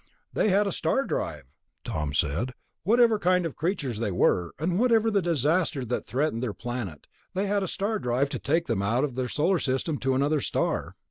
[0.33, 1.43] "They had a star drive,"
[1.83, 2.55] Tom said.
[2.81, 7.45] "Whatever kind of creatures they were, and whatever the disaster that threatened their planet, they
[7.45, 10.95] had a star drive to take them out of the Solar System to another star."